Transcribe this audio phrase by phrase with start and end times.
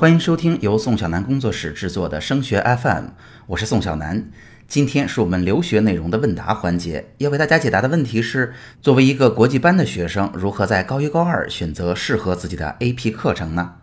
[0.00, 3.08] 欢迎收听由宋小南工作室制作的升学 FM，
[3.48, 4.30] 我是宋小南。
[4.66, 13.74] 今天是我们留学内容的问答环节，要为大家解答的问题是：作为一个国际班的学生，如何在高一高二选择适合自己的 AP 课程呢？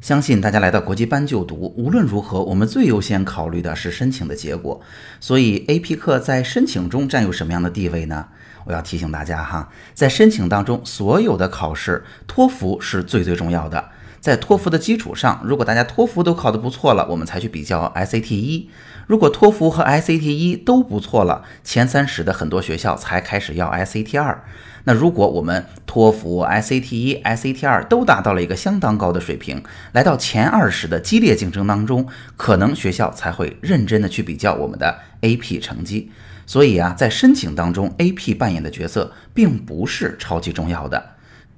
[0.00, 4.80] 相信大家来到国际班就读，无论如何，我们最优先考虑的是申请的结果。
[5.20, 8.28] 所以，AP 课在申请中占有什么样的地位呢？
[8.64, 13.90] 我要提醒大家哈，在申请当中，所有的考试，托福是最最重要的。
[14.20, 18.68] 在托福的基础上，如果大家托福都考得不错了，我们才去比较 SAT 一。
[19.06, 24.42] 如果托福和 SAT 一都不错了，前三十的很多学校才开始要 SAT 二。
[24.84, 29.62] 那如果我们托福、SAT 一、SAT 二都达到了一个相当高的水平，
[29.92, 36.10] 来到前二十的激烈竞争当中，可能学校才会认真的去比较我们的 AP 成绩。
[36.46, 41.15] 所以啊，在申请当中，AP 扮演的角色并不是超级重要的。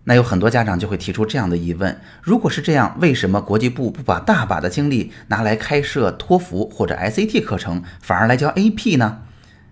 [0.09, 9.19] 那有很多家长就会提出这样的疑问：如果是这样，为什么国际部不把大把的精力拿来开设托福或者 SAT 课程，反而来教 AP 呢？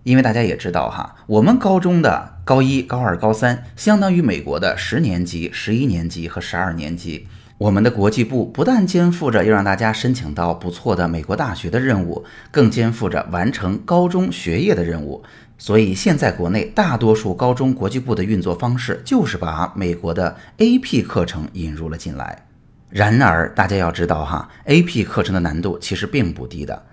[0.02, 7.26] 因为大家也知道哈，我们高中的高一、高二、高三，相当于美国的十年级、十一年级和十二年级。
[7.56, 15.24] 我们的国际部不但肩负着要让大家申请到不错的美国大学的任务，更肩负着完成高中学业的任务。
[15.58, 22.46] 所以现在国内大多数高中国际部的运作方式，就是把美国的 AP 课程引入了进来。
[22.90, 26.84] 然而，大家要知道哈，AP 课程的难度其实并不低的。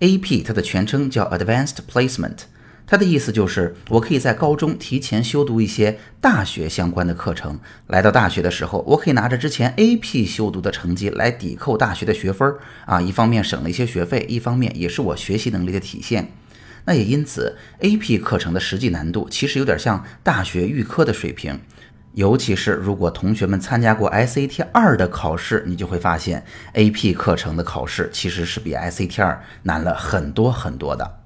[0.00, 2.38] AP 它的全称叫 Advanced Placement。
[2.84, 16.32] 它的意思就是，我可以在高中提前修读一些大学相关的课程，来到大学的时候，我可以拿着之前 AP 修读的成绩来抵扣大学的学分儿啊，一方面省了一些学费，一方面也是我学习能力的体现。
[16.84, 21.60] 那也因此，AP 课程的实际难度其实有点像大学预科的水平，
[22.14, 31.18] 尤其是如果同学们参加过 SAT 二的考试，你就会发现 AP 课程的考试其实是比 SAT 二难了很多很多的。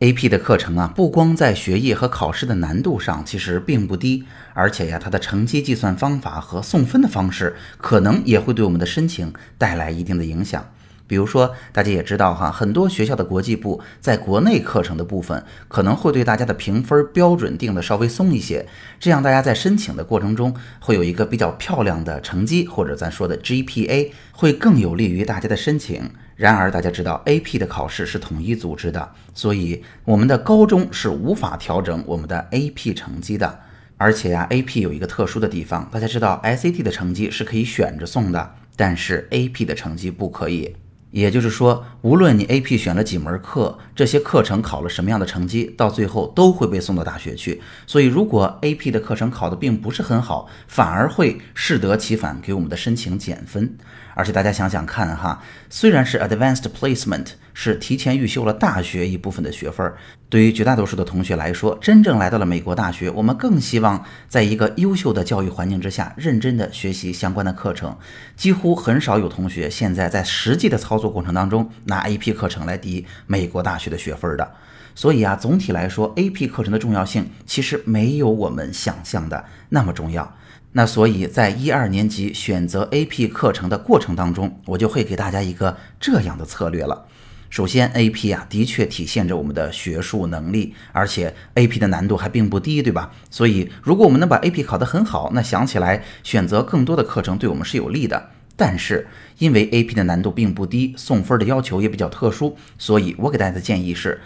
[0.00, 0.30] A.P.
[0.30, 4.24] 的课程啊，不光在学业和考试的难度上其实并不低，
[4.54, 10.72] 而且呀，它的成绩计算方法和送分的方式，可能也会对我们的申请带来一定的影响。
[11.10, 18.64] 比如说，大家也知道哈，很多学校的国际部在国内课程的部分，可能会对大家的评分标准定的稍微松一些，
[19.00, 26.08] 这样大家在申请的过程中会有一个比较漂亮的成绩，或者咱说的 GPA，会更有利于大家的申请。
[26.36, 33.58] 然而，大家知道 AP 的考试是统一组织的，所以我们的高中是无法调整我们的 AP 成绩的。
[33.96, 40.76] 而且呀，AP 有一个特殊的地方，大家知道 SAT 的成绩是可以选着送的，但是 AP 的成绩不可以。
[41.10, 47.60] 也就是说，无论你 AP 选了几门课，这些课程考了什么样的成绩，到最后都会被送到大学去。
[47.86, 53.76] 所以，如果 AP 的课程考的并不是很好，反而会适得其反，给我们的申请减分。
[54.14, 59.92] 而且大家想想看哈，虽然是 Advanced Placement，是提前预修了大学一部分的学分，
[60.28, 67.96] 对于绝大多数的同学来说，真正来到了美国大学，我们更希望在一个优秀的教育环境之下，认真的学习相关的课程。
[68.36, 74.52] 几乎很少有同学现在在实际的操作过程当中拿 AP 课程来抵美国大学的学分的。
[74.94, 80.36] 所以啊，总体来说，AP 课程的重要性其实没有我们想象的那么重要。
[80.72, 87.06] 那所以在一二年级选择 AP 课程的过程当中，我就会给大家一个这样的策略了。
[87.48, 93.10] 首先，AP 啊，的确体现着我们的学术能力，而且 AP 的难度还并不低，对吧？
[93.28, 98.30] 所以，如果我们能把 AP 考得很好，那想起来选择更多的课程对我们是有利的。
[98.54, 104.20] 但是，因为 AP 的难度并不低，送分的要求也比较特殊，所以我给大家的建议是，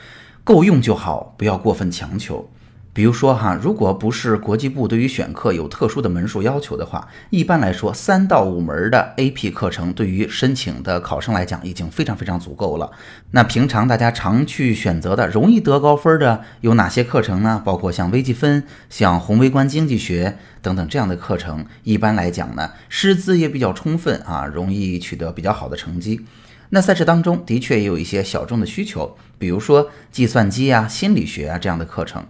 [0.44, 2.50] 够用就好，不要过分强求。
[2.94, 12.89] 比如说哈，如果不是国际部对于选课有特殊的门数要求的话，一般来说三到五门的 AP 课程对于申请的考生来讲已经非常非常足够了。
[13.33, 17.60] 那平常大家常去选择的容易得高分的有哪些课程呢？
[17.65, 26.24] 包括像微积分、像宏微观经济学等等这样的课程，一般来讲呢，师资也比较充分啊，容易取得比较好的成绩。
[26.71, 32.24] 那在这当中的确也有一些小众的需求，比如说计算机啊、心理学啊这样的课程。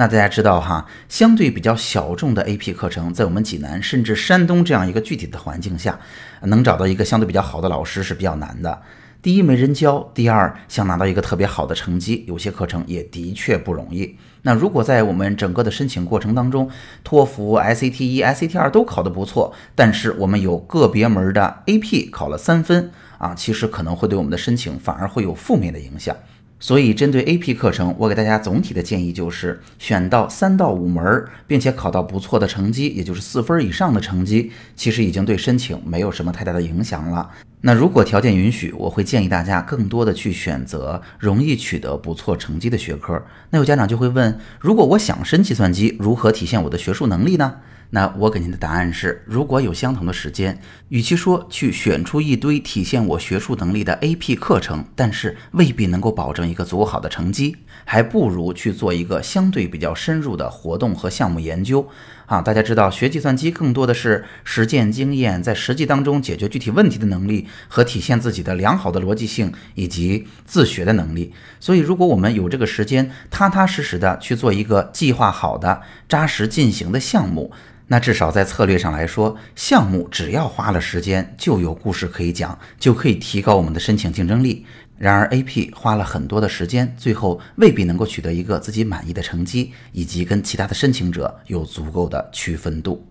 [0.00, 5.98] 那大家知道哈，相对比较小众的 AP 课程，在我们济南甚至山东这样一个具体的环境下，
[6.42, 8.80] 能找到一个相对比较好的老师是比较难的。
[9.20, 14.16] 第一没人教，第二想拿到一个特别好的成绩，有些课程也的确不容易。
[14.42, 16.70] 那如果在我们整个的申请过程当中，
[17.02, 26.14] 托福、SAT 一、SAT 二都考得不错，但是我们有个别门的 AP 考了三分啊，其实可能会对我们的申请反而会有负面的影响。
[26.60, 37.30] 所以，针对 AP 课程，我给大家总体的建议就是，选到三到五门，并且考到不错的成绩，也就是四分以上的成绩，其实已经对申请没有什么太大的影响了。
[37.60, 43.20] 那如果条件允许，我会建议大家更多的去选择容易取得不错成绩的学科。
[43.50, 47.56] 那有家长就会问：如果我想申计算机，如何体现我的学术能力呢？
[47.90, 50.60] 那我给您的答案是：如果有相同的时间，
[50.90, 57.56] 与其说去选出一堆体现我学术能力的 AP 课程，但是未必能够保证一个足够好的成绩，
[57.86, 61.88] 还不如去做一个相对比较深入的活动和项目研究。
[62.26, 71.32] 啊，大家知道，学计算机更多的是实践经验，在实际当中解决具体问题的能力和体现自己的良好的逻辑性以及自学的能力。
[71.60, 77.52] 所以，如果我们有这个时间，踏踏实实的去做一个计划好的、扎实进行的项目。
[77.90, 84.66] 那至少在策略上来说，项目只要花了时间，就有故事可以讲，就可以提高我们的申请竞争力。
[84.98, 93.06] 然而，AP 花了很多的时间，最后未必能够取得一个自己满意的成绩，以及跟其他的申请者有足够的区分度。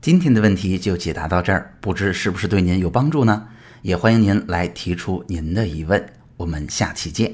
[0.00, 3.48] 今天的问题就解答到这儿，不知是不是对您有帮助呢？
[3.86, 6.04] 也欢迎您来提出您的疑问，
[6.36, 7.32] 我们下期见。